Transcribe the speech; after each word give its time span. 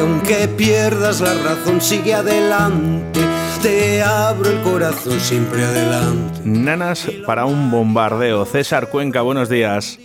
aunque 0.00 0.48
pierdas 0.48 1.20
la 1.20 1.34
razón, 1.34 1.80
sigue 1.80 2.14
adelante. 2.14 3.20
Te 3.62 4.02
abro 4.02 4.50
el 4.50 4.60
corazón 4.62 5.18
siempre 5.20 5.64
adelante. 5.64 6.40
Nanas 6.44 7.10
para 7.26 7.46
un 7.46 7.70
bombardeo. 7.70 8.44
César 8.44 8.90
Cuenca, 8.90 9.22
buenos 9.22 9.48
días. 9.48 9.98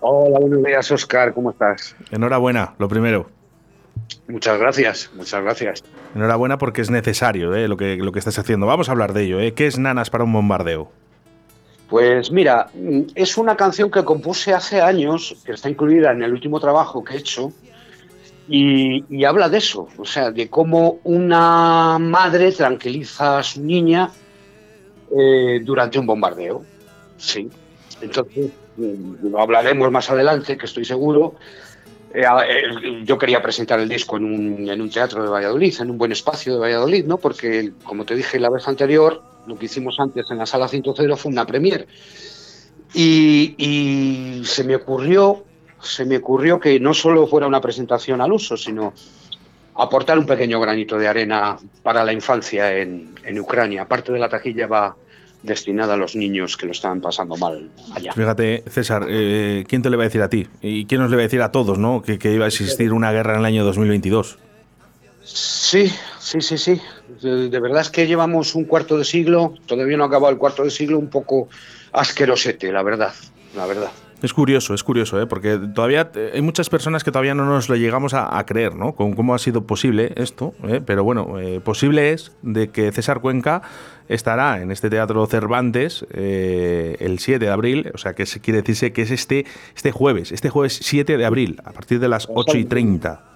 Hola, 0.00 0.38
buenos 0.38 0.62
días, 0.62 0.90
Oscar, 0.90 1.32
¿cómo 1.32 1.50
estás? 1.50 1.96
Enhorabuena, 2.10 2.74
lo 2.78 2.88
primero. 2.88 3.30
Muchas 4.28 4.58
gracias, 4.58 5.10
muchas 5.14 5.42
gracias. 5.42 5.84
Enhorabuena 6.14 6.58
porque 6.58 6.82
es 6.82 6.90
necesario 6.90 7.54
¿eh? 7.54 7.68
lo, 7.68 7.76
que, 7.76 7.96
lo 7.96 8.12
que 8.12 8.18
estás 8.18 8.38
haciendo. 8.38 8.66
Vamos 8.66 8.88
a 8.88 8.92
hablar 8.92 9.14
de 9.14 9.22
ello. 9.22 9.40
¿eh? 9.40 9.54
¿Qué 9.54 9.66
es 9.66 9.78
Nanas 9.78 10.10
para 10.10 10.24
un 10.24 10.32
bombardeo? 10.32 10.90
Pues 11.88 12.30
mira, 12.30 12.68
es 13.14 13.36
una 13.38 13.56
canción 13.56 13.90
que 13.90 14.04
compuse 14.04 14.52
hace 14.52 14.80
años, 14.80 15.36
que 15.44 15.52
está 15.52 15.68
incluida 15.68 16.12
en 16.12 16.22
el 16.22 16.32
último 16.32 16.58
trabajo 16.58 17.04
que 17.04 17.14
he 17.14 17.18
hecho, 17.18 17.52
y, 18.48 19.24
habla 19.24 19.48
de 19.48 19.58
eso, 19.58 19.88
o 19.96 20.04
sea, 20.04 20.30
de 20.30 20.48
cómo 20.48 20.98
una 21.04 21.98
madre 21.98 22.52
tranquiliza 22.52 23.38
a 23.38 23.42
su 23.42 23.62
niña 23.62 24.10
eh, 25.16 25.60
durante 25.62 25.98
un 25.98 26.06
bombardeo. 26.06 26.64
Sí. 27.16 27.48
Entonces, 28.00 28.50
mm, 28.76 29.28
lo 29.30 29.40
hablaremos 29.40 29.90
más 29.90 30.10
adelante, 30.10 30.56
que 30.56 30.66
estoy 30.66 30.84
seguro. 30.84 31.34
Eh, 32.12 32.22
yo 33.04 33.18
quería 33.18 33.42
presentar 33.42 33.80
el 33.80 33.88
disco 33.88 34.16
en 34.18 34.24
un, 34.24 34.68
en 34.68 34.80
un, 34.80 34.90
teatro 34.90 35.22
de 35.22 35.28
Valladolid, 35.28 35.74
en 35.80 35.90
un 35.90 35.98
buen 35.98 36.12
espacio 36.12 36.54
de 36.54 36.60
Valladolid, 36.60 37.04
¿no? 37.06 37.16
Porque, 37.16 37.72
como 37.82 38.04
te 38.04 38.14
dije 38.14 38.38
la 38.38 38.50
vez 38.50 38.68
anterior, 38.68 39.22
lo 39.46 39.58
que 39.58 39.66
hicimos 39.66 39.98
antes 39.98 40.30
en 40.30 40.38
la 40.38 40.46
sala 40.46 40.68
100 40.68 40.84
fue 41.16 41.32
una 41.32 41.46
premier. 41.46 41.86
Y, 42.94 44.42
se 44.44 44.62
me 44.62 44.76
ocurrió, 44.76 45.44
se 45.84 46.04
me 46.04 46.16
ocurrió 46.16 46.58
que 46.58 46.78
no 46.80 46.94
solo 46.94 47.26
fuera 47.26 47.46
una 47.46 47.60
presentación 47.60 48.20
al 48.20 48.32
uso, 48.32 48.56
sino 48.56 48.92
aportar 49.76 50.18
un 50.18 50.26
pequeño 50.26 50.60
granito 50.60 50.98
de 50.98 51.08
arena 51.08 51.56
para 51.82 52.04
la 52.04 52.12
infancia 52.12 52.76
en, 52.76 53.14
en 53.24 53.38
Ucrania. 53.38 53.82
Aparte 53.82 54.12
de 54.12 54.18
la 54.18 54.28
taquilla 54.28 54.66
va 54.66 54.96
destinada 55.44 55.94
a 55.94 55.96
los 55.96 56.16
niños 56.16 56.56
que 56.56 56.66
lo 56.66 56.72
estaban 56.72 57.00
pasando 57.00 57.36
mal 57.36 57.70
allá. 57.94 58.12
Fíjate, 58.12 58.64
César, 58.66 59.06
eh, 59.08 59.64
¿quién 59.68 59.82
te 59.82 59.90
le 59.90 59.96
va 59.96 60.04
a 60.04 60.06
decir 60.06 60.22
a 60.22 60.28
ti? 60.28 60.48
¿Y 60.62 60.86
quién 60.86 61.00
nos 61.00 61.10
le 61.10 61.16
va 61.16 61.22
a 61.22 61.24
decir 61.24 61.42
a 61.42 61.52
todos, 61.52 61.78
no? 61.78 62.02
Que, 62.02 62.18
iba 62.32 62.46
a 62.46 62.48
existir 62.48 62.92
una 62.92 63.12
guerra 63.12 63.34
en 63.34 63.40
el 63.40 63.44
año 63.44 63.64
2022. 63.64 64.38
Sí, 65.22 65.92
sí, 66.18 66.40
sí, 66.40 66.58
sí. 66.58 66.80
De, 67.22 67.60
verdad 67.60 67.82
es 67.82 67.90
que 67.90 68.06
llevamos 68.06 68.54
un 68.54 68.64
cuarto 68.64 68.98
de 68.98 69.04
siglo, 69.04 69.54
todavía 69.66 69.96
no 69.96 70.04
ha 70.04 70.06
acabado 70.06 70.32
el 70.32 70.38
cuarto 70.38 70.64
de 70.64 70.70
siglo, 70.70 70.98
un 70.98 71.08
poco 71.08 71.48
asquerosete, 71.92 72.72
la 72.72 72.82
verdad, 72.82 73.12
la 73.54 73.66
verdad. 73.66 73.90
Es 74.22 74.32
curioso, 74.32 74.74
es 74.74 74.82
curioso, 74.82 75.20
¿eh? 75.20 75.26
porque 75.26 75.58
todavía 75.58 76.10
eh, 76.14 76.32
hay 76.34 76.40
muchas 76.40 76.70
personas 76.70 77.04
que 77.04 77.10
todavía 77.10 77.34
no 77.34 77.44
nos 77.44 77.68
lo 77.68 77.76
llegamos 77.76 78.14
a, 78.14 78.42
creer, 78.46 78.74
¿no? 78.74 78.94
Con 78.94 79.14
cómo 79.14 79.34
ha 79.34 79.38
sido 79.38 79.66
posible 79.66 80.12
esto, 80.16 80.54
¿eh? 80.66 80.80
pero 80.84 81.04
bueno, 81.04 81.38
eh, 81.38 81.60
posible 81.60 82.12
es 82.12 82.32
de 82.42 82.70
que 82.70 82.90
César 82.92 83.20
Cuenca 83.20 83.62
estará 84.08 84.62
en 84.62 84.70
este 84.70 84.88
Teatro 84.88 85.26
Cervantes 85.26 86.06
el 86.12 87.18
7 87.18 87.44
de 87.44 87.50
abril, 87.50 87.90
o 87.94 87.98
sea 87.98 88.14
que 88.14 88.24
quiere 88.24 88.60
decirse 88.60 88.92
que 88.92 89.02
es 89.02 89.10
este, 89.10 89.46
este 89.74 89.92
jueves, 89.92 90.32
este 90.32 90.50
jueves 90.50 90.78
7 90.82 91.16
de 91.16 91.24
abril, 91.24 91.60
a 91.64 91.72
partir 91.72 92.00
de 92.00 92.08
las 92.08 92.28
8 92.30 92.58
y 92.58 92.64
30. 92.64 93.34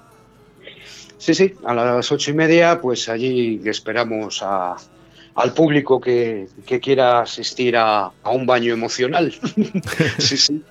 Sí, 1.19 1.35
sí, 1.35 1.55
a 1.65 1.75
las 1.75 2.13
ocho 2.13 2.31
y 2.31 2.35
media, 2.35 2.81
pues 2.81 3.09
allí 3.09 3.61
esperamos 3.65 4.41
a, 4.43 4.77
al 5.39 5.53
público 5.53 6.01
que, 6.01 6.49
quiera 6.83 7.21
asistir 7.21 7.77
a, 7.77 8.11
un 8.25 8.45
baño 8.45 8.73
emocional. 8.73 9.33
sí, 10.19 10.37
sí. 10.37 10.65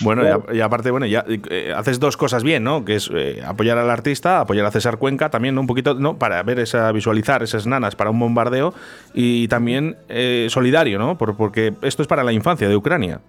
Bueno, 0.00 0.44
y, 0.52 0.60
aparte, 0.60 0.90
bueno, 0.90 1.06
ya 1.06 1.24
eh, 1.26 1.72
haces 1.74 1.98
dos 1.98 2.18
cosas 2.18 2.42
bien, 2.42 2.62
¿no? 2.62 2.84
Que 2.84 2.96
es 2.96 3.10
eh, 3.14 3.42
apoyar 3.44 3.78
al 3.78 3.88
artista, 3.88 4.40
apoyar 4.40 4.66
a 4.66 4.70
César 4.70 4.98
Cuenca, 4.98 5.30
también 5.30 5.58
un 5.58 5.66
poquito, 5.66 5.94
¿no? 5.94 6.18
Para 6.18 6.42
ver 6.42 6.58
esa, 6.58 6.92
visualizar 6.92 7.42
esas 7.42 7.66
nanas 7.66 7.96
para 7.96 8.10
un 8.10 8.18
bombardeo 8.18 8.74
y 9.14 9.48
también 9.48 9.96
eh, 10.10 10.48
solidario, 10.50 10.98
¿no? 10.98 11.16
porque 11.16 11.72
esto 11.80 12.02
es 12.02 12.08
para 12.08 12.22
la 12.22 12.32
infancia 12.32 12.68
de 12.68 12.76
Ucrania. 12.76 13.20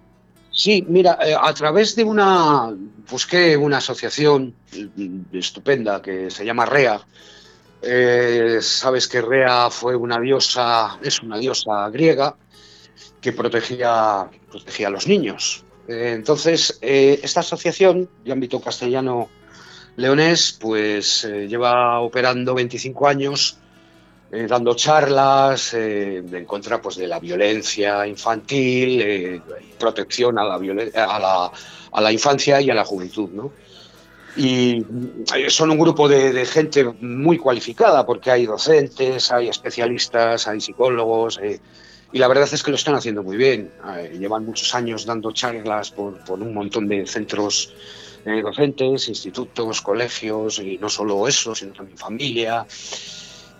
Sí, 0.50 0.84
mira, 0.86 1.18
a 1.40 1.54
través 1.54 1.96
de 1.96 2.04
una, 2.04 2.70
busqué 3.10 3.56
una 3.56 3.78
asociación 3.78 4.54
estupenda 5.32 6.02
que 6.02 6.30
se 6.30 6.44
llama 6.44 6.66
REA, 6.66 7.00
eh, 7.82 8.58
sabes 8.60 9.08
que 9.08 9.20
Rea 9.20 9.68
fue 9.70 9.96
una 9.96 10.20
diosa, 10.20 10.98
es 11.02 11.20
una 11.22 11.38
diosa 11.38 11.88
griega 11.90 12.36
que 13.20 13.32
protegía, 13.32 14.28
protegía 14.50 14.86
a 14.86 14.90
los 14.90 15.06
niños. 15.08 15.64
Eh, 15.88 16.12
entonces, 16.14 16.78
eh, 16.80 17.18
esta 17.22 17.40
asociación 17.40 18.08
de 18.24 18.32
ámbito 18.32 18.60
castellano 18.60 19.28
leonés, 19.96 20.56
pues 20.60 21.24
lleva 21.24 22.00
operando 22.00 22.54
25 22.54 23.08
años, 23.08 23.58
dando 24.30 24.74
charlas 24.74 25.74
en 25.74 26.46
contra 26.46 26.80
pues, 26.80 26.96
de 26.96 27.06
la 27.06 27.20
violencia 27.20 28.06
infantil, 28.06 29.42
protección 29.78 30.38
a 30.38 30.44
la, 30.44 30.54
a, 30.94 31.52
a 31.92 32.00
la 32.00 32.12
infancia 32.12 32.58
y 32.62 32.70
a 32.70 32.74
la 32.74 32.84
juventud. 32.84 33.28
¿no? 33.30 33.52
Y 34.36 34.84
son 35.48 35.70
un 35.70 35.78
grupo 35.78 36.08
de, 36.08 36.46
gente 36.46 36.84
muy 37.00 37.36
cualificada 37.38 38.06
porque 38.06 38.30
hay 38.30 38.46
docentes, 38.46 39.30
hay 39.30 39.48
especialistas, 39.48 40.48
hay 40.48 40.60
psicólogos 40.60 41.38
eh, 41.42 41.60
y 42.12 42.18
la 42.18 42.28
verdad 42.28 42.48
es 42.50 42.62
que 42.62 42.70
lo 42.70 42.76
están 42.76 42.94
haciendo 42.94 43.22
muy 43.22 43.36
bien. 43.36 43.72
Eh, 43.96 44.16
llevan 44.18 44.44
muchos 44.44 44.74
años 44.74 45.04
dando 45.04 45.32
charlas 45.32 45.90
por, 45.90 46.14
un 46.28 46.54
montón 46.54 46.88
de 46.88 47.06
centros 47.06 47.74
eh, 48.24 48.42
docentes, 48.42 49.08
institutos, 49.08 49.80
colegios 49.80 50.58
y 50.58 50.78
no 50.78 50.88
solo 50.88 51.26
eso, 51.26 51.54
sino 51.54 51.72
también 51.72 51.98
familia. 51.98 52.66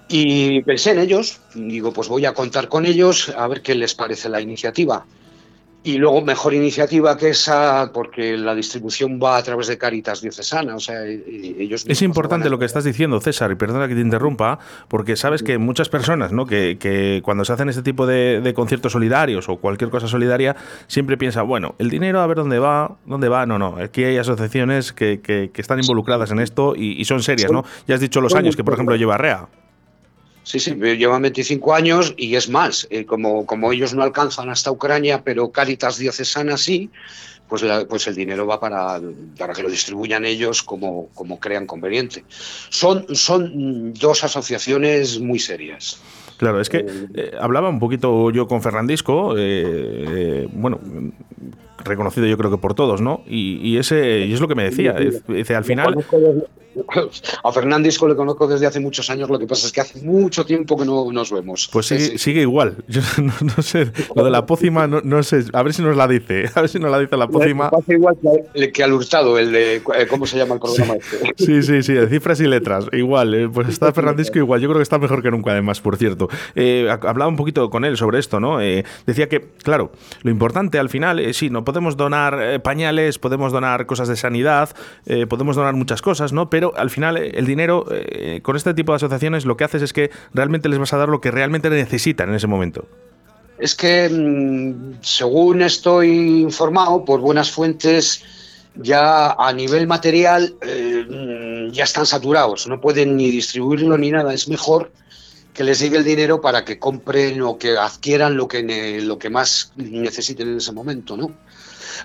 Y 0.08 0.62
pensé 0.62 0.90
en 0.90 0.98
ellos, 0.98 1.40
digo, 1.54 1.92
pues 1.92 2.08
voy 2.08 2.26
a 2.26 2.34
contar 2.34 2.68
con 2.68 2.84
ellos 2.84 3.30
a 3.30 3.46
ver 3.46 3.62
qué 3.62 3.74
les 3.74 3.94
parece 3.94 4.28
la 4.28 4.40
iniciativa. 4.40 5.06
Y 5.84 5.98
luego 5.98 6.22
mejor 6.22 6.54
iniciativa 6.54 7.16
que 7.16 7.30
esa, 7.30 7.90
porque 7.92 8.36
la 8.36 8.54
distribución 8.54 9.18
va 9.20 9.36
a 9.36 9.42
través 9.42 9.66
de 9.66 9.78
Caritas 9.78 10.20
Diocesana. 10.20 10.76
O 10.76 10.80
sea, 10.80 11.04
ellos 11.04 11.84
es 11.88 12.02
importante 12.02 12.48
lo 12.48 12.58
que 12.60 12.66
estás 12.66 12.84
diciendo, 12.84 13.20
César, 13.20 13.50
y 13.50 13.56
perdona 13.56 13.88
que 13.88 13.94
te 13.96 14.00
interrumpa, 14.00 14.60
porque 14.86 15.16
sabes 15.16 15.42
que 15.42 15.58
muchas 15.58 15.88
personas, 15.88 16.30
¿no? 16.30 16.46
que, 16.46 16.76
que 16.78 17.20
cuando 17.24 17.44
se 17.44 17.52
hacen 17.52 17.68
este 17.68 17.82
tipo 17.82 18.06
de, 18.06 18.52
conciertos 18.54 18.92
solidarios 18.92 19.48
o 19.48 19.56
cualquier 19.56 19.90
cosa 19.90 20.06
solidaria, 20.06 20.54
siempre 20.86 21.16
piensan, 21.16 21.48
bueno, 21.48 21.74
el 21.78 21.90
dinero 21.90 22.20
a 22.20 22.26
ver 22.28 22.36
dónde 22.36 22.60
va, 22.60 22.96
dónde 23.04 23.28
va. 23.28 23.44
No, 23.46 23.58
no, 23.58 23.76
aquí 23.78 24.04
hay 24.04 24.18
asociaciones 24.18 24.92
que, 24.92 25.20
que, 25.20 25.50
están 25.56 25.80
involucradas 25.80 26.30
en 26.30 26.38
esto 26.38 26.74
y, 26.76 27.00
y, 27.00 27.04
son 27.06 27.22
serias, 27.22 27.50
¿no? 27.50 27.64
Ya 27.88 27.96
has 27.96 28.00
dicho 28.00 28.20
los 28.20 28.34
años 28.34 28.54
que, 28.56 28.62
por 28.62 28.74
ejemplo, 28.74 28.94
lleva 28.94 29.16
REA. 29.16 29.48
Sí, 30.44 30.58
sí, 30.58 30.74
llevan 30.74 31.22
25 31.22 31.74
años 31.74 32.14
y 32.16 32.34
es 32.34 32.48
más, 32.48 32.88
eh, 32.90 33.06
como, 33.06 33.46
como 33.46 33.72
ellos 33.72 33.94
no 33.94 34.02
alcanzan 34.02 34.50
hasta 34.50 34.72
Ucrania, 34.72 35.22
pero 35.22 35.52
Caritas 35.52 35.98
Diocesana 35.98 36.56
sí, 36.56 36.90
pues, 37.48 37.64
pues 37.88 38.06
el 38.08 38.16
dinero 38.16 38.46
va 38.46 38.58
para, 38.58 39.00
para 39.38 39.52
que 39.52 39.62
lo 39.62 39.70
distribuyan 39.70 40.24
ellos 40.24 40.62
como, 40.62 41.08
como 41.14 41.38
crean 41.38 41.66
conveniente. 41.66 42.24
Son, 42.70 43.14
son 43.14 43.94
dos 43.94 44.24
asociaciones 44.24 45.20
muy 45.20 45.38
serias. 45.38 46.00
Claro, 46.38 46.60
es 46.60 46.68
que 46.68 46.78
eh, 46.78 47.06
eh, 47.14 47.32
hablaba 47.40 47.68
un 47.68 47.78
poquito 47.78 48.30
yo 48.32 48.48
con 48.48 48.62
Fernandisco, 48.62 49.36
bueno, 50.54 50.80
reconocido 51.78 52.26
yo 52.26 52.36
creo 52.36 52.50
que 52.50 52.58
por 52.58 52.74
todos, 52.74 53.00
¿no? 53.00 53.22
Y, 53.26 53.76
ese 53.76 54.20
y 54.20 54.32
es 54.32 54.40
lo 54.40 54.48
que 54.48 54.54
me 54.54 54.64
decía. 54.64 54.94
Dice, 55.28 55.54
al 55.54 55.64
final. 55.64 56.04
A 57.44 57.52
Fernandisco 57.52 58.08
le 58.08 58.16
conozco 58.16 58.46
desde 58.46 58.66
hace 58.66 58.80
muchos 58.80 59.10
años, 59.10 59.28
lo 59.28 59.38
que 59.38 59.46
pasa 59.46 59.66
es 59.66 59.72
que 59.72 59.80
hace 59.80 60.02
mucho 60.02 60.44
tiempo 60.44 60.76
que 60.76 60.84
no 60.84 61.10
nos 61.12 61.32
vemos. 61.32 61.68
Pues 61.72 61.86
sigue, 61.86 62.42
igual. 62.42 62.76
Yo 62.88 63.00
no, 63.20 63.62
sé, 63.62 63.92
lo 64.14 64.24
de 64.24 64.30
la 64.30 64.46
pócima, 64.46 64.86
no, 64.86 65.22
sé, 65.22 65.44
a 65.52 65.62
ver 65.62 65.74
si 65.74 65.82
nos 65.82 65.96
la 65.96 66.08
dice, 66.08 66.44
a 66.54 66.60
ver 66.60 66.70
si 66.70 66.78
nos 66.78 66.90
la 66.90 66.98
dice 66.98 67.16
la 67.16 67.28
pócima. 67.28 67.70
Pasa 67.70 67.92
igual 67.92 68.16
que 68.72 68.82
al 68.82 68.92
Hurtado, 68.92 69.38
el 69.38 69.52
de, 69.52 69.76
eh, 69.76 70.06
¿cómo 70.08 70.26
se 70.26 70.38
llama 70.38 70.54
el 70.54 70.60
programa 70.60 70.94
este? 70.94 71.32
Sí, 71.42 71.62
sí, 71.62 71.82
sí, 71.82 71.92
de 71.92 72.08
cifras 72.08 72.40
y 72.40 72.46
letras, 72.46 72.86
igual. 72.92 73.34
Eh, 73.34 73.48
pues 73.48 73.68
está 73.68 73.92
Fernandisco 73.92 74.38
igual, 74.38 74.60
yo 74.60 74.68
creo 74.68 74.78
que 74.78 74.84
está 74.84 74.98
mejor 74.98 75.22
que 75.22 75.30
nunca 75.30 75.52
además, 75.52 75.80
por 75.80 75.96
cierto. 75.96 76.28
Eh, 76.54 76.88
hablaba 76.90 77.28
un 77.28 77.36
poquito 77.36 77.68
con 77.70 77.84
él 77.84 77.96
sobre 77.96 78.18
esto, 78.18 78.40
¿no? 78.40 78.58
decía 79.06 79.28
que, 79.28 79.40
claro, 79.62 79.92
lo 80.22 80.30
importante 80.30 80.78
al 80.78 80.88
final, 80.88 81.18
es 81.18 81.36
sí, 81.36 81.50
no 81.50 81.61
podemos 81.64 81.96
donar 81.96 82.60
pañales, 82.62 83.18
podemos 83.18 83.52
donar 83.52 83.86
cosas 83.86 84.08
de 84.08 84.16
sanidad, 84.16 84.70
podemos 85.28 85.56
donar 85.56 85.74
muchas 85.74 86.02
cosas, 86.02 86.32
¿no? 86.32 86.50
Pero 86.50 86.72
al 86.76 86.90
final 86.90 87.16
eh, 87.16 87.32
el 87.34 87.46
dinero 87.46 87.86
eh, 87.90 88.40
con 88.42 88.56
este 88.56 88.74
tipo 88.74 88.92
de 88.92 88.96
asociaciones 88.96 89.44
lo 89.44 89.56
que 89.56 89.64
haces 89.64 89.82
es 89.82 89.92
que 89.92 90.10
realmente 90.32 90.68
les 90.68 90.78
vas 90.78 90.92
a 90.92 90.96
dar 90.96 91.08
lo 91.08 91.20
que 91.20 91.30
realmente 91.30 91.70
necesitan 91.70 92.28
en 92.28 92.34
ese 92.36 92.46
momento. 92.46 92.86
Es 93.58 93.74
que, 93.74 94.08
mm, 94.08 94.98
según 95.00 95.62
estoy 95.62 96.42
informado 96.42 97.04
por 97.04 97.20
buenas 97.20 97.50
fuentes, 97.50 98.24
ya 98.74 99.32
a 99.32 99.52
nivel 99.52 99.86
material 99.86 100.54
eh, 100.62 101.06
mm, 101.08 101.72
ya 101.72 101.84
están 101.84 102.06
saturados, 102.06 102.66
no 102.66 102.80
pueden 102.80 103.16
ni 103.16 103.30
distribuirlo 103.30 103.96
ni 103.98 104.10
nada, 104.10 104.34
es 104.34 104.48
mejor 104.48 104.90
que 105.52 105.64
les 105.64 105.78
llegue 105.80 105.98
el 105.98 106.04
dinero 106.04 106.40
para 106.40 106.64
que 106.64 106.78
compren 106.78 107.42
o 107.42 107.58
que 107.58 107.76
adquieran 107.76 108.36
lo 108.36 108.48
que, 108.48 109.00
lo 109.02 109.18
que 109.18 109.30
más 109.30 109.72
necesiten 109.76 110.48
en 110.48 110.56
ese 110.56 110.72
momento, 110.72 111.16
¿no? 111.16 111.32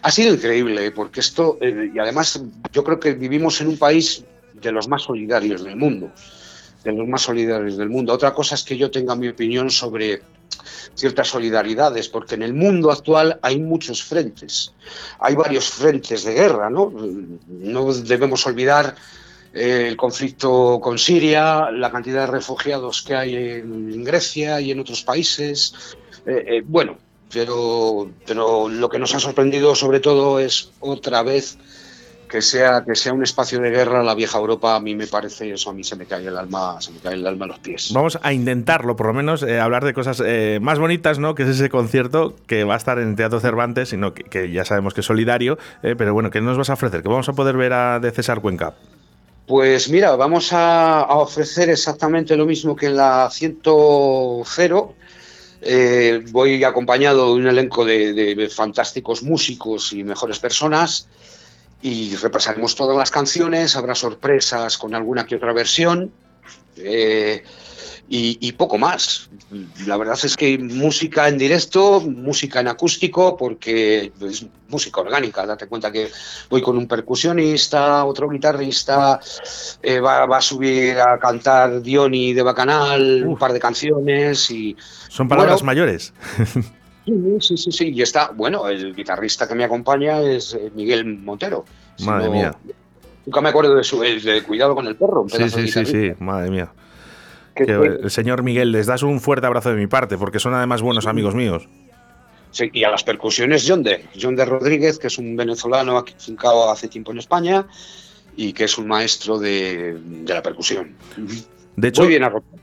Ha 0.01 0.11
sido 0.11 0.33
increíble, 0.33 0.91
porque 0.91 1.21
esto, 1.21 1.57
y 1.61 1.97
además 1.97 2.41
yo 2.71 2.83
creo 2.83 2.99
que 2.99 3.13
vivimos 3.13 3.61
en 3.61 3.67
un 3.67 3.77
país 3.77 4.23
de 4.53 4.71
los 4.71 4.88
más 4.88 5.03
solidarios 5.03 5.63
del 5.63 5.75
mundo, 5.75 6.11
de 6.83 6.91
los 6.91 7.07
más 7.07 7.21
solidarios 7.21 7.77
del 7.77 7.89
mundo. 7.89 8.13
Otra 8.13 8.33
cosa 8.33 8.55
es 8.55 8.63
que 8.63 8.77
yo 8.77 8.91
tenga 8.91 9.15
mi 9.15 9.29
opinión 9.29 9.71
sobre 9.71 10.21
ciertas 10.93 11.29
solidaridades, 11.29 12.09
porque 12.09 12.35
en 12.35 12.43
el 12.43 12.53
mundo 12.53 12.91
actual 12.91 13.39
hay 13.41 13.59
muchos 13.59 14.03
frentes, 14.03 14.73
hay 15.19 15.35
varios 15.35 15.69
frentes 15.69 16.23
de 16.23 16.33
guerra, 16.33 16.69
¿no? 16.69 16.91
No 17.47 17.93
debemos 17.93 18.45
olvidar 18.45 18.95
eh, 18.95 19.26
el 19.53 19.97
conflicto 19.97 20.79
con 20.81 20.97
Siria, 20.97 21.71
la 21.71 21.91
cantidad 21.91 22.25
de 22.25 22.31
refugiados 22.31 23.01
que 23.01 23.15
hay 23.15 23.35
en 23.35 24.03
Grecia 24.03 24.61
y 24.61 24.71
en 24.71 24.79
otros 24.79 25.03
países. 25.03 25.73
Eh, 26.25 26.45
eh, 26.47 26.63
bueno, 26.65 26.97
pero, 27.33 28.09
lo 28.69 28.89
que 28.89 28.99
nos 28.99 29.13
ha 29.15 29.19
sorprendido 29.19 29.75
sobre 29.75 29.99
todo 29.99 30.39
es 30.39 30.71
otra 30.79 31.23
vez 31.23 31.57
que 32.29 32.41
sea, 32.41 32.83
que 32.83 32.95
sea 32.95 33.13
un 33.13 33.23
espacio 33.23 33.59
de 33.59 33.69
guerra 33.69 34.03
la 34.03 34.13
vieja 34.13 34.38
Europa, 34.38 34.75
a 34.75 34.81
mí 34.81 34.95
me 34.95 35.07
parece 35.07 35.51
eso, 35.51 35.69
a 35.69 35.73
mí 35.73 35.83
se 35.85 35.95
me 35.95 36.05
cae 36.05 36.27
el 36.27 36.38
alma, 36.38 36.81
se 36.81 36.91
me 36.91 37.00
cae 37.00 37.13
el 37.13 37.25
alma 37.25 37.45
a 37.45 37.47
los 37.50 37.59
pies. 37.59 37.91
Vamos 37.93 38.19
a 38.21 38.33
intentarlo, 38.33 38.97
por 38.97 39.07
lo 39.07 39.13
menos, 39.13 39.43
eh, 39.43 39.59
hablar 39.61 39.85
de 39.85 39.93
cosas 39.93 40.21
eh, 40.25 40.59
más 40.61 40.77
bonitas, 40.77 41.19
¿no? 41.19 41.35
Que 41.35 41.43
es 41.43 41.50
ese 41.50 41.69
concierto 41.69 42.35
que 42.45 42.65
va 42.65 42.73
a 42.73 42.77
estar 42.77 43.00
en 43.00 43.15
Teatro 43.15 43.39
Cervantes, 43.39 43.89
sino 43.89 44.13
que, 44.13 44.51
ya 44.51 44.65
sabemos 44.65 44.93
que 44.93 45.01
es 45.01 45.07
solidario, 45.07 45.57
pero 45.81 46.13
bueno, 46.13 46.29
¿qué 46.29 46.41
nos 46.41 46.57
vas 46.57 46.69
a 46.69 46.73
ofrecer? 46.73 47.01
¿Qué 47.01 47.07
vamos 47.07 47.29
a 47.29 47.33
poder 47.33 47.55
ver 47.55 47.71
a, 47.71 48.00
de 48.01 48.11
César 48.11 48.41
Cuenca? 48.41 48.73
Pues 49.47 49.89
mira, 49.89 50.15
vamos 50.15 50.51
a, 50.51 51.07
ofrecer 51.09 51.69
exactamente 51.69 52.35
lo 52.35 52.45
mismo 52.45 52.75
que 52.75 52.88
en 52.88 52.97
la 52.97 53.29
100. 53.31 53.61
voy 56.31 56.63
acompañado 56.63 57.27
de 57.27 57.33
un 57.33 57.47
elenco 57.47 57.83
de 57.85 58.51
fantásticos 58.53 59.23
músicos 59.23 59.94
y 59.94 60.03
mejores 60.03 60.38
personas 60.39 61.07
y 61.81 62.15
repasaremos 62.15 62.75
todas 62.75 62.97
las 62.97 63.11
canciones, 63.11 63.75
habrá 63.75 63.95
sorpresas 63.95 64.77
con 64.77 64.95
alguna 64.95 65.25
que 65.25 65.35
otra 65.35 65.53
versión 65.53 66.11
eh, 66.75 67.43
y, 68.09 68.51
poco 68.54 68.77
más. 68.77 69.30
La 69.86 69.98
verdad 69.98 70.18
es 70.24 70.38
que 70.38 70.57
música 70.57 71.27
en 71.27 71.38
directo, 71.38 72.00
música 72.01 72.62
en 72.62 72.69
acústico, 72.69 73.36
porque 73.36 74.12
es 74.21 74.45
música 74.69 75.01
orgánica. 75.01 75.45
Date 75.45 75.68
cuenta 75.68 75.92
que 75.92 76.09
voy 76.50 76.62
con 76.62 76.77
un 76.77 76.88
percusionista, 76.88 78.06
otro 78.06 78.30
guitarrista, 78.30 79.19
eh, 79.81 80.00
va, 80.00 80.24
a 80.24 80.42
subir 80.42 80.98
a 81.00 81.18
cantar 81.19 81.81
Diony 81.81 82.33
de 82.33 82.44
Bacanal, 82.44 83.25
un 83.25 83.38
par 83.38 83.51
de 83.51 83.59
canciones 83.59 84.50
y... 84.51 84.75
Son 85.10 85.27
palabras 85.27 85.63
mayores. 85.63 86.13
Sí, 87.39 87.56
sí, 87.56 87.71
sí, 87.71 87.94
Y 87.94 88.01
está, 88.01 88.31
bueno, 88.36 88.68
el 88.68 88.94
guitarrista 88.94 89.48
que 89.48 89.56
me 89.56 89.63
acompaña 89.63 90.19
es 90.19 90.53
eh, 90.53 90.69
Miguel 90.75 91.06
Montero. 91.06 91.63
Madre 92.06 92.30
mía. 92.30 92.53
Nunca 93.25 93.39
me 93.39 93.48
acuerdo 93.48 93.75
de 93.75 93.83
su 93.86 94.01
de 94.01 94.44
cuidado 94.44 94.75
con 94.75 94.88
el 94.88 94.98
perro. 94.98 95.25
Sí, 95.30 95.50
sí, 95.50 95.69
sí, 95.69 95.86
sí, 95.86 96.12
madre 96.19 96.50
mía. 96.50 96.69
El 97.63 98.09
señor 98.12 98.44
Miguel, 98.44 98.71
les 98.71 98.88
das 98.88 99.04
un 99.04 99.19
fuerte 99.19 99.48
abrazo 99.48 99.69
de 99.69 99.75
mi 99.75 99.88
parte, 99.88 100.18
porque 100.18 100.39
son 100.39 100.54
además 100.54 100.81
buenos 100.81 101.07
amigos 101.07 101.36
míos. 101.36 101.68
Sí, 102.51 102.69
y 102.74 102.83
a 102.83 102.89
las 102.89 103.04
percusiones 103.04 103.65
John 103.68 103.83
de, 103.83 104.06
John 104.19 104.36
de 104.36 104.45
Rodríguez, 104.45 105.00
que 105.00 105.07
es 105.07 105.18
un 105.18 105.36
venezolano 105.36 105.98
aquí 105.98 106.13
fincado 106.18 106.69
hace 106.71 106.88
tiempo 106.88 107.12
en 107.12 107.19
España 107.19 107.68
y 108.36 108.54
que 108.54 108.65
es 108.65 108.77
un 108.77 108.88
maestro 108.88 109.38
de, 109.38 109.98
la 110.25 110.42
percusión. 110.42 110.95
De 111.75 111.88
hecho, 111.89 112.04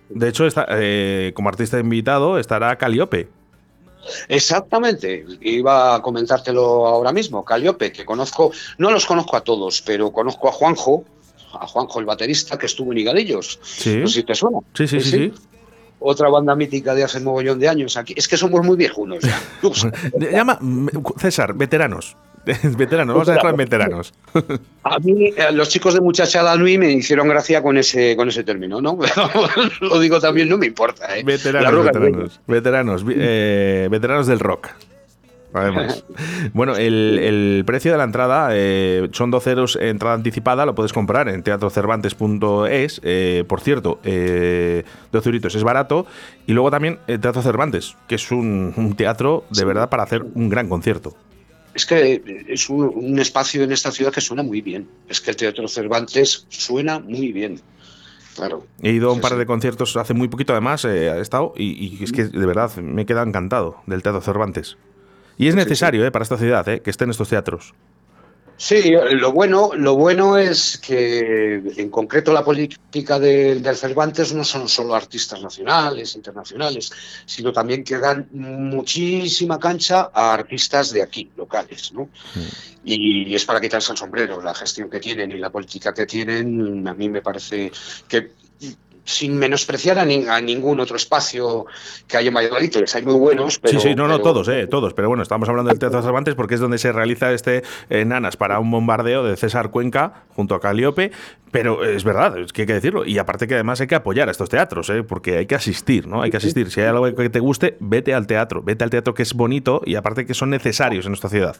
de 0.08 0.28
hecho 0.28 0.46
está, 0.46 0.66
eh, 0.70 1.32
como 1.34 1.48
artista 1.48 1.78
invitado 1.78 2.38
estará 2.38 2.76
Caliope. 2.76 3.28
Exactamente, 4.28 5.24
iba 5.40 5.94
a 5.94 6.02
comentártelo 6.02 6.86
ahora 6.86 7.12
mismo. 7.12 7.44
Caliope, 7.44 7.92
que 7.92 8.04
conozco, 8.04 8.52
no 8.78 8.90
los 8.90 9.06
conozco 9.06 9.36
a 9.36 9.42
todos, 9.42 9.82
pero 9.82 10.12
conozco 10.12 10.48
a 10.48 10.52
Juanjo, 10.52 11.04
a 11.60 11.66
Juanjo 11.66 12.00
el 12.00 12.06
baterista, 12.06 12.58
que 12.58 12.66
estuvo 12.66 12.92
en 12.92 12.98
Higadillos. 12.98 13.58
Sí. 13.62 13.96
No 13.96 14.06
sé 14.06 14.14
si 14.14 14.22
te 14.24 14.34
suena. 14.34 14.58
Sí, 14.74 14.86
sí, 14.86 15.00
sí. 15.00 15.32
Otra 16.00 16.28
banda 16.28 16.54
mítica 16.54 16.94
de 16.94 17.04
hace 17.04 17.20
mogollón 17.20 17.58
de 17.58 17.68
años 17.68 17.96
aquí. 17.96 18.14
Es 18.16 18.28
que 18.28 18.36
somos 18.36 18.64
muy 18.64 18.76
viejunos 18.76 19.22
ya. 19.22 19.40
Llama 20.30 20.58
César, 21.18 21.54
veteranos. 21.54 22.16
veteranos, 22.76 23.14
vamos 23.14 23.28
a 23.28 23.32
dejar 23.34 23.50
en 23.50 23.56
veteranos. 23.56 24.12
A 24.82 24.98
mí, 24.98 25.32
eh, 25.36 25.50
los 25.52 25.68
chicos 25.70 25.94
de 25.94 26.00
Muchachada 26.00 26.56
Nui 26.56 26.76
me 26.76 26.92
hicieron 26.92 27.28
gracia 27.28 27.62
con 27.62 27.78
ese, 27.78 28.16
con 28.16 28.28
ese 28.28 28.44
término, 28.44 28.80
¿no? 28.82 28.98
Lo 29.80 29.98
digo 29.98 30.20
también, 30.20 30.48
no 30.48 30.58
me 30.58 30.66
importa. 30.66 31.16
¿eh? 31.16 31.22
Veteranos, 31.24 31.84
veteranos, 31.84 32.40
veteranos, 32.46 33.04
eh, 33.08 33.88
veteranos 33.90 34.26
del 34.26 34.40
rock. 34.40 34.68
Además. 35.54 36.04
bueno, 36.52 36.76
el, 36.76 37.62
precio 37.66 37.92
de 37.92 37.98
la 37.98 38.04
entrada 38.04 38.50
eh, 38.52 39.08
son 39.12 39.30
12 39.30 39.50
euros 39.50 39.78
entrada 39.80 40.14
anticipada, 40.14 40.66
lo 40.66 40.74
puedes 40.74 40.92
comprar 40.92 41.28
en 41.28 41.42
teatrocervantes.es. 41.42 43.00
por 43.46 43.60
cierto, 43.60 44.00
12 44.02 44.84
euritos 45.12 45.54
es 45.54 45.62
barato. 45.62 46.06
Y 46.46 46.52
luego 46.52 46.70
también 46.70 46.98
Teatro 47.06 47.40
Cervantes, 47.40 47.96
que 48.06 48.16
es 48.16 48.30
un 48.30 48.94
teatro 48.96 49.44
de 49.50 49.64
verdad 49.64 49.88
para 49.88 50.02
hacer 50.02 50.24
un 50.34 50.50
gran 50.50 50.68
concierto 50.68 51.16
es 51.74 51.86
que 51.86 52.44
es 52.48 52.70
un, 52.70 53.18
espacio 53.18 53.64
en 53.64 53.72
esta 53.72 53.90
ciudad 53.90 54.12
que 54.12 54.20
suena 54.20 54.42
muy 54.42 54.60
bien. 54.60 54.88
Es 55.08 55.20
que 55.20 55.30
el 55.30 55.36
Teatro 55.36 55.66
Cervantes 55.68 56.46
suena 56.48 57.00
muy 57.00 57.32
bien. 57.32 57.60
Claro. 58.36 58.66
He 58.82 58.92
ido 58.92 59.10
a 59.10 59.12
un 59.12 59.20
par 59.20 59.36
de 59.36 59.46
conciertos 59.46 59.96
hace 59.96 60.14
muy 60.14 60.28
poquito, 60.28 60.52
además, 60.52 60.84
eh, 60.84 61.08
he 61.08 61.20
estado, 61.20 61.52
y, 61.56 62.02
es 62.02 62.10
que 62.10 62.24
de 62.24 62.46
verdad 62.46 62.74
me 62.76 63.02
he 63.02 63.06
quedado 63.06 63.26
encantado 63.26 63.82
del 63.86 64.02
Teatro 64.02 64.20
Cervantes. 64.20 64.76
Y 65.36 65.48
es 65.48 65.54
necesario 65.54 66.04
eh, 66.06 66.10
para 66.10 66.22
esta 66.22 66.36
ciudad 66.36 66.68
eh, 66.68 66.80
que 66.80 66.90
estén 66.90 67.10
estos 67.10 67.28
teatros. 67.28 67.74
Sí, 68.56 68.92
lo 69.10 69.32
bueno, 69.32 69.72
lo 69.74 69.96
bueno 69.96 70.38
es 70.38 70.78
que 70.78 71.56
en 71.76 71.90
concreto 71.90 72.32
la 72.32 72.44
política 72.44 73.18
del 73.18 73.64
Cervantes 73.76 74.32
no 74.32 74.44
son 74.44 74.68
solo 74.68 74.94
artistas 74.94 75.42
nacionales, 75.42 76.14
internacionales, 76.14 76.92
sino 77.26 77.52
también 77.52 77.82
que 77.82 77.98
dan 77.98 78.28
muchísima 78.30 79.58
cancha 79.58 80.10
a 80.14 80.34
artistas 80.34 80.92
de 80.92 81.02
aquí, 81.02 81.32
locales. 81.36 81.92
¿no? 81.92 82.04
Mm. 82.04 82.48
Y 82.84 83.34
es 83.34 83.44
para 83.44 83.60
quitarse 83.60 83.90
el 83.90 83.98
sombrero 83.98 84.40
la 84.40 84.54
gestión 84.54 84.88
que 84.88 85.00
tienen 85.00 85.32
y 85.32 85.38
la 85.38 85.50
política 85.50 85.92
que 85.92 86.06
tienen. 86.06 86.86
A 86.86 86.94
mí 86.94 87.08
me 87.08 87.22
parece 87.22 87.72
que 88.06 88.30
sin 89.04 89.36
menospreciar 89.36 89.98
a, 89.98 90.04
ningún 90.04 90.80
otro 90.80 90.96
espacio 90.96 91.66
que 92.08 92.16
hay 92.16 92.28
en 92.28 92.34
Valladolid, 92.34 92.70
que 92.70 92.84
hay 92.94 93.04
muy 93.04 93.14
buenos. 93.14 93.60
sí, 93.62 93.78
sí, 93.78 93.94
no, 93.94 94.08
no, 94.08 94.20
todos, 94.20 94.48
eh, 94.48 94.66
todos. 94.66 94.94
Pero 94.94 95.08
bueno, 95.08 95.22
estamos 95.22 95.48
hablando 95.48 95.68
del 95.68 95.78
Teatro 95.78 96.02
Cervantes 96.02 96.34
porque 96.34 96.54
es 96.54 96.60
donde 96.60 96.78
se 96.78 96.90
realiza 96.90 97.32
este 97.32 97.62
eh, 97.90 98.04
Nanas 98.04 98.36
para 98.36 98.58
un 98.58 98.70
bombardeo 98.70 99.22
de 99.22 99.36
César 99.36 99.70
Cuenca 99.70 100.24
junto 100.34 100.54
a 100.54 100.60
Caliope. 100.60 101.12
Pero 101.50 101.84
es 101.84 102.02
verdad, 102.02 102.36
es 102.38 102.52
que 102.52 102.62
hay 102.62 102.66
que 102.66 102.74
decirlo. 102.74 103.04
Y 103.04 103.18
aparte 103.18 103.46
que 103.46 103.54
además 103.54 103.80
hay 103.80 103.86
que 103.86 103.94
apoyar 103.94 104.28
a 104.28 104.32
estos 104.32 104.48
teatros, 104.48 104.90
eh, 104.90 105.04
porque 105.04 105.36
hay 105.36 105.46
que 105.46 105.54
asistir, 105.54 106.08
¿no? 106.08 106.22
Hay 106.22 106.30
que 106.30 106.38
asistir. 106.38 106.70
Si 106.70 106.80
hay 106.80 106.88
algo 106.88 107.14
que 107.14 107.30
te 107.30 107.38
guste, 107.38 107.76
vete 107.78 108.12
al 108.12 108.26
teatro. 108.26 108.62
Vete 108.62 108.82
al 108.82 108.90
teatro 108.90 109.14
que 109.14 109.22
es 109.22 109.34
bonito 109.34 109.80
y 109.84 109.94
aparte 109.94 110.26
que 110.26 110.34
son 110.34 110.50
necesarios 110.50 111.04
en 111.04 111.10
nuestra 111.10 111.30
ciudad. 111.30 111.56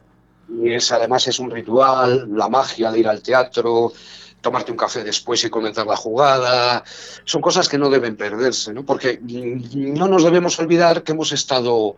Y 0.49 0.73
es, 0.73 0.91
además 0.91 1.29
es 1.29 1.39
un 1.39 1.51
ritual, 1.51 2.29
la 2.35 2.49
magia 2.49 2.91
de 2.91 3.01
ir 3.01 3.09
al 3.09 3.23
teatro 3.23 3.93
tomarte 4.45 4.71
un 4.71 4.77
café 4.77 5.03
después 5.03 5.43
y 5.43 5.51
comenzar 5.51 5.87
la 5.87 5.97
jugada. 5.97 6.85
Son 7.25 7.41
cosas 7.41 7.69
que 7.69 7.79
no 7.79 7.89
deben 7.89 8.15
perderse, 8.15 8.73
¿no? 8.73 8.85
Porque 8.85 9.19
no 9.21 10.07
nos 10.07 10.23
debemos 10.23 10.57
olvidar 10.61 11.03
que 11.03 11.13
hemos 11.13 11.33
estado, 11.33 11.97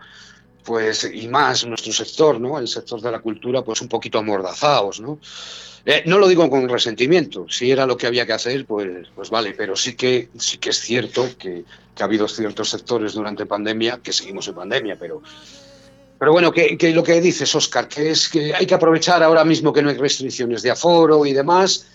pues, 0.65 1.11
y 1.13 1.27
más 1.29 1.67
nuestro 1.67 1.93
sector, 1.93 2.41
¿no? 2.41 2.59
El 2.59 2.69
sector 2.69 3.03
de 3.03 3.11
la 3.11 3.19
cultura, 3.19 3.63
pues 3.63 3.83
un 3.83 3.89
poquito 3.89 4.19
amordazados, 4.19 5.01
¿no? 5.01 5.19
Eh, 5.85 6.03
no 6.07 6.19
lo 6.19 6.27
digo 6.29 6.49
con 6.49 6.69
resentimiento, 6.69 7.47
si 7.49 7.71
era 7.71 7.87
lo 7.87 7.97
que 7.97 8.07
había 8.07 8.27
que 8.27 8.33
hacer, 8.33 8.65
pues, 8.65 9.09
pues 9.15 9.31
vale, 9.31 9.55
pero 9.57 9.77
sí 9.77 9.95
que, 9.95 10.31
sí 10.39 10.59
que 10.59 10.71
es 10.71 10.81
cierto 10.81 11.29
que, 11.39 11.65
ha 12.01 12.05
habido 12.05 12.27
ciertos 12.29 12.71
sectores 12.71 13.13
durante 13.15 13.47
pandemia, 13.47 14.01
que 14.03 14.13
seguimos 14.13 14.49
en 14.49 14.55
pandemia, 14.55 14.97
pero, 14.99 15.23
pero 16.19 16.33
bueno, 16.33 16.53
que, 16.53 16.77
que, 16.77 16.93
lo 16.93 17.03
que 17.03 17.21
dices, 17.21 17.55
Oscar, 17.55 17.89
que 17.89 18.11
es 18.11 18.29
que 18.29 18.53
hay 18.53 18.67
que 18.67 18.75
aprovechar 18.75 19.23
ahora 19.23 19.45
mismo 19.45 19.73
que 19.73 19.83
no 19.83 19.91
hay 19.91 19.97
restricciones 19.97 20.63
de 20.63 20.73
aforo 20.73 21.25
y 21.25 21.33
demás, 21.33 21.87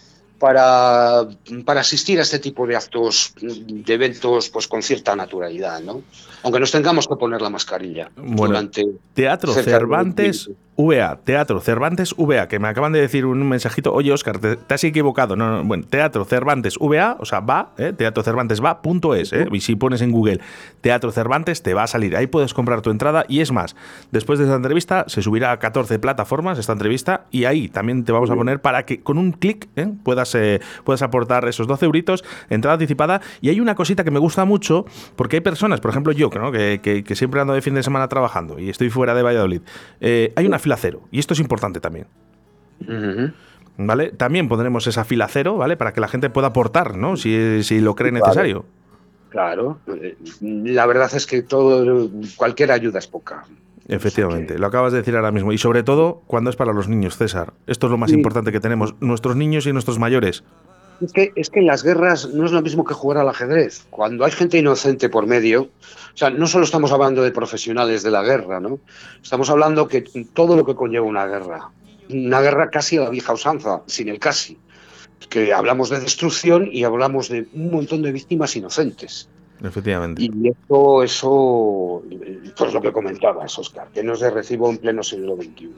para, 0.42 1.28
para, 1.66 1.82
asistir 1.82 2.18
a 2.18 2.24
este 2.24 2.40
tipo 2.40 2.66
de 2.66 2.76
actos, 2.76 3.36
de 3.40 3.94
eventos, 3.94 4.50
pues 4.50 4.68
con 4.68 4.82
cierta 4.82 5.16
naturalidad, 5.16 5.80
¿no? 5.82 6.02
Aunque 6.42 6.60
nos 6.60 6.72
tengamos 6.72 7.08
que 7.08 7.16
poner 7.16 7.44
la 7.44 7.52
mascarilla 7.52 8.10
durante... 8.18 8.84
Teatro 9.14 9.54
Cervantes 9.54 10.50
VA, 10.82 11.20
Teatro 11.24 11.60
Cervantes 11.60 12.16
VA, 12.18 12.48
que 12.48 12.60
me 12.60 12.68
acaban 12.68 12.92
de 12.92 13.02
decir 13.02 13.26
un 13.26 13.48
mensajito, 13.48 13.94
oye 13.94 14.12
Oscar, 14.12 14.40
te, 14.40 14.58
has 14.74 14.84
equivocado, 14.84 15.36
no, 15.36 15.58
no, 15.58 15.64
bueno, 15.64 15.86
Teatro 15.90 16.26
Cervantes 16.26 16.78
VA, 16.80 17.18
o 17.20 17.26
sea, 17.26 17.40
va, 17.40 17.74
eh, 17.78 17.94
Teatro 17.96 18.24
Cervantes 18.24 18.64
va, 18.64 18.82
punto 18.82 19.16
es, 19.16 19.34
eh, 19.34 19.48
y 19.52 19.62
si 19.62 19.76
pones 19.76 20.02
en 20.02 20.12
Google 20.12 20.40
Teatro 20.82 21.12
Cervantes 21.12 21.62
te 21.62 21.74
va 21.74 21.84
a 21.84 21.88
salir, 21.88 22.16
ahí 22.16 22.28
puedes 22.28 22.54
comprar 22.54 22.82
tu 22.82 22.90
entrada 22.90 23.26
y 23.28 23.42
es 23.42 23.52
más, 23.52 23.76
después 24.12 24.40
de 24.40 24.46
esta 24.46 24.56
entrevista 24.56 25.06
se 25.08 25.22
subirá 25.22 25.52
a 25.52 25.60
14 25.60 26.00
plataformas 26.00 26.58
esta 26.58 26.74
entrevista 26.74 27.26
y 27.32 27.46
ahí 27.46 27.68
también 27.68 28.04
te 28.04 28.12
vamos 28.12 28.30
a 28.30 28.36
poner 28.36 28.62
para 28.62 28.86
que 28.86 29.02
con 29.02 29.18
un 29.18 29.32
clic 29.32 29.68
eh, 29.76 29.88
puedas, 30.04 30.34
eh, 30.36 30.60
puedas 30.84 31.02
aportar 31.02 31.48
esos 31.48 31.68
12 31.68 31.86
euritos, 31.86 32.24
entrada 32.50 32.74
anticipada. 32.76 33.22
Y 33.42 33.50
hay 33.50 33.60
una 33.60 33.76
cosita 33.76 34.04
que 34.04 34.12
me 34.12 34.20
gusta 34.20 34.46
mucho 34.46 34.86
porque 35.16 35.38
hay 35.38 35.42
personas, 35.42 35.82
por 35.82 35.92
ejemplo 35.92 36.14
yo, 36.14 36.30
que, 36.30 36.80
que, 36.82 37.04
que 37.04 37.16
siempre 37.16 37.42
ando 37.42 37.54
de 37.54 37.62
fin 37.62 37.74
de 37.76 37.84
semana 37.84 38.08
trabajando 38.08 38.60
y 38.60 38.70
estoy 38.70 38.90
fuera 38.90 39.14
de 39.14 39.22
Valladolid, 39.24 39.62
hay 40.02 40.46
una 40.46 40.60
fila 40.60 40.71
cero. 40.78 41.02
Y 41.12 41.20
esto 41.20 41.34
es 41.34 41.40
importante 41.40 41.80
también. 41.80 42.08
¿vale? 43.78 44.12
También 44.12 44.48
pondremos 44.48 44.88
esa 44.88 45.04
fila 45.04 45.28
cero, 45.28 45.58
¿vale? 45.58 45.78
Para 45.78 45.94
que 45.94 46.02
la 46.02 46.08
gente 46.08 46.30
pueda 46.30 46.48
aportar, 46.48 46.98
¿no? 46.98 47.18
Si, 47.18 47.64
si 47.64 47.80
lo 47.80 47.96
cree 47.96 48.12
necesario. 48.12 48.66
Claro, 49.30 49.80
la 50.42 50.86
verdad 50.86 51.10
es 51.14 51.26
que 51.26 51.42
todo, 51.42 52.10
cualquier 52.36 52.72
ayuda 52.72 53.00
es 53.00 53.08
poca. 53.08 53.46
Efectivamente, 53.88 54.60
lo 54.60 54.68
acabas 54.68 54.92
de 54.92 55.00
decir 55.00 55.16
ahora 55.16 55.32
mismo. 55.32 55.54
Y 55.54 55.58
sobre 55.58 55.84
todo 55.84 56.22
cuando 56.28 56.50
es 56.50 56.56
para 56.56 56.74
los 56.74 56.90
niños, 56.90 57.18
César. 57.18 57.54
Esto 57.66 57.88
es 57.88 57.92
lo 57.92 57.98
más 57.98 58.12
importante 58.12 58.52
que 58.52 58.60
tenemos, 58.60 58.96
nuestros 59.00 59.36
niños 59.36 59.66
y 59.68 59.74
nuestros 59.74 60.00
mayores. 60.00 60.44
Es 61.02 61.14
que, 61.14 61.32
es 61.36 61.50
que 61.50 61.62
las 61.62 61.84
guerras 61.84 62.30
no 62.30 62.46
es 62.46 62.52
lo 62.52 62.62
mismo 62.62 62.86
que 62.86 62.94
jugar 62.94 63.18
al 63.18 63.30
ajedrez. 63.30 63.86
Cuando 63.90 64.24
hay 64.24 64.32
gente 64.32 64.58
inocente 64.58 65.10
por 65.10 65.26
medio, 65.26 65.64
o 65.64 66.18
sea, 66.18 66.30
no 66.30 66.48
solo 66.48 66.64
estamos 66.64 66.92
hablando 66.92 67.24
de 67.24 67.32
profesionales 67.32 68.04
de 68.04 68.12
la 68.12 68.22
guerra, 68.22 68.60
¿no? 68.60 68.80
Estamos 69.22 69.50
hablando 69.50 69.88
que 69.88 70.02
todo 70.34 70.56
lo 70.56 70.66
que 70.66 70.76
conlleva 70.76 71.06
una 71.06 71.26
guerra. 71.26 71.72
Una 72.10 72.42
guerra 72.42 72.70
casi 72.70 72.98
a 72.98 73.02
la 73.02 73.10
vieja 73.10 73.34
usanza, 73.34 73.82
sin 73.88 74.10
el 74.10 74.20
casi. 74.20 74.60
Que 75.30 75.54
hablamos 75.54 75.90
de 75.90 76.00
destrucción 76.00 76.70
y 76.72 76.84
hablamos 76.84 77.30
de 77.30 77.48
un 77.54 77.72
montón 77.72 78.02
de 78.02 78.12
víctimas 78.12 78.56
inocentes. 78.56 79.30
Efectivamente. 79.64 80.24
Y 80.24 80.32
eso, 80.48 81.04
eso, 81.04 82.04
pues 82.58 82.74
lo 82.74 82.82
que 82.82 82.92
comentabas, 82.92 83.58
Oscar, 83.58 83.90
que 83.94 84.04
no 84.04 84.14
es 84.14 84.20
de 84.20 84.32
recibo 84.32 84.70
en 84.70 84.78
pleno 84.78 85.04
siglo 85.04 85.36
XXI. 85.36 85.72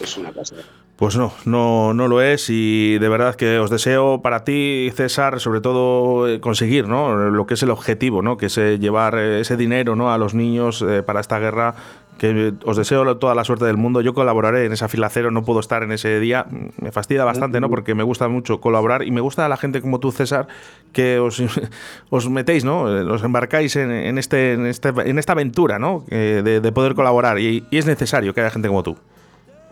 Es 0.00 0.16
una 0.16 0.32
casa. 0.32 0.56
Pues 0.96 1.16
no, 1.16 1.32
no, 1.44 1.92
no 1.92 2.06
lo 2.06 2.22
es 2.22 2.48
y 2.50 2.98
de 2.98 3.08
verdad 3.08 3.34
que 3.34 3.58
os 3.58 3.68
deseo 3.68 4.22
para 4.22 4.44
ti, 4.44 4.92
César, 4.94 5.40
sobre 5.40 5.60
todo 5.60 6.28
eh, 6.28 6.38
conseguir 6.38 6.86
¿no? 6.86 7.16
lo 7.30 7.46
que 7.46 7.54
es 7.54 7.62
el 7.64 7.70
objetivo, 7.70 8.22
¿no? 8.22 8.36
que 8.36 8.46
es 8.46 8.56
eh, 8.58 8.78
llevar 8.78 9.18
eh, 9.18 9.40
ese 9.40 9.56
dinero 9.56 9.96
¿no? 9.96 10.12
a 10.12 10.18
los 10.18 10.34
niños 10.34 10.84
para 11.04 11.18
esta 11.18 11.40
guerra 11.40 11.74
que 12.16 12.54
os 12.64 12.76
deseo 12.76 13.16
toda 13.16 13.34
la 13.34 13.42
suerte 13.42 13.64
del 13.64 13.76
mundo. 13.76 14.00
Yo 14.00 14.14
colaboraré 14.14 14.66
en 14.66 14.72
esa 14.72 14.86
fila 14.86 15.10
cero, 15.10 15.32
no 15.32 15.42
puedo 15.42 15.58
estar 15.58 15.82
en 15.82 15.90
ese 15.90 16.20
día. 16.20 16.46
Me 16.80 16.92
fastidia 16.92 17.24
bastante, 17.24 17.60
¿no? 17.60 17.68
Porque 17.68 17.96
me 17.96 18.04
gusta 18.04 18.28
mucho 18.28 18.60
colaborar 18.60 19.02
y 19.02 19.10
me 19.10 19.20
gusta 19.20 19.44
a 19.44 19.48
la 19.48 19.56
gente 19.56 19.80
como 19.80 19.98
tú, 19.98 20.12
César, 20.12 20.46
que 20.92 21.18
os, 21.18 21.40
metéis, 22.30 22.64
¿no? 22.64 22.82
Os 22.82 23.24
embarcáis 23.24 23.74
en, 23.74 24.16
este, 24.16 24.52
en, 24.52 24.66
este, 24.66 24.90
en 24.90 25.18
esta 25.18 25.32
aventura, 25.32 25.80
¿no? 25.80 26.04
De, 26.08 26.72
poder 26.72 26.94
colaborar 26.94 27.40
y, 27.40 27.66
es 27.72 27.86
necesario 27.86 28.32
que 28.32 28.42
haya 28.42 28.50
gente 28.50 28.68
como 28.68 28.84
tú. 28.84 28.96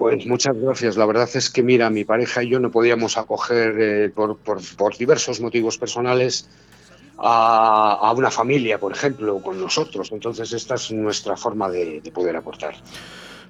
Pues 0.03 0.27
muchas 0.27 0.57
gracias. 0.57 0.97
La 0.97 1.07
verdad 1.07 1.31
es 1.33 1.49
que, 1.49 1.63
mira, 1.63 1.89
mi 1.89 2.05
pareja 2.05 2.43
y 2.43 2.49
yo 2.49 2.59
no 2.59 2.73
podíamos 2.73 3.17
acoger 3.17 3.77
eh, 3.79 4.11
por, 4.11 4.37
por, 4.37 4.59
por 4.77 4.97
diversos 4.97 5.41
motivos 5.41 5.79
personales 5.79 6.49
a, 7.19 8.13
una 8.17 8.33
familia, 8.33 8.81
por 8.81 8.91
ejemplo, 8.91 9.41
con 9.41 9.61
nosotros. 9.61 10.11
Entonces, 10.11 10.53
esta 10.53 10.75
es 10.75 10.91
nuestra 10.91 11.37
forma 11.37 11.71
de, 11.71 12.03
poder 12.13 12.35
aportar. 12.35 12.75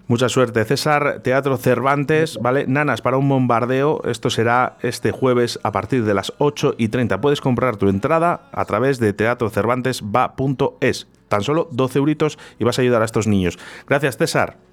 Mucha 0.09 0.29
suerte, 0.29 0.63
César. 0.67 1.21
Teatro 1.23 1.57
Cervantes, 1.57 2.37
¿vale? 2.39 2.67
Nanas 2.67 3.01
para 3.01 3.17
un 3.17 3.31
bombardeo. 3.31 4.03
Esto 4.05 4.29
será 4.29 4.77
este 4.83 5.11
jueves 5.11 5.59
a 5.63 5.73
partir 5.73 6.05
de 6.05 6.13
las 6.13 6.35
8 6.37 6.75
y 6.77 6.89
30. 6.89 7.23
Puedes 7.23 7.41
comprar 7.41 7.79
tu 7.79 7.89
entrada 7.89 8.51
a 8.53 8.67
través 8.67 8.99
de 8.99 9.15
teatrocervantesva.es. 9.15 11.07
Tan 11.29 11.43
solo 11.43 11.71
12 11.73 11.99
euritos 11.99 12.39
y 12.59 12.65
vas 12.65 12.79
a 12.79 12.83
ayudar 12.83 13.01
a 13.01 13.07
estos 13.07 13.27
niños. 13.27 13.59
Gracias, 13.87 14.19
César. 14.19 14.72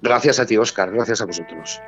Gracias 0.00 0.38
a 0.38 0.46
ti, 0.46 0.56
Oscar. 0.56 0.90
Gracias 0.90 1.20
a 1.20 1.26
vosotros. 1.26 1.80